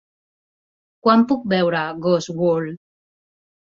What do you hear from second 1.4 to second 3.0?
veure Ghost World